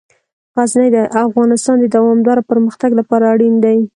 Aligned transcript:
غزني 0.55 0.89
د 0.95 0.97
افغانستان 1.25 1.75
د 1.79 1.85
دوامداره 1.95 2.47
پرمختګ 2.51 2.91
لپاره 2.99 3.25
اړین 3.33 3.55
دي. 3.65 3.77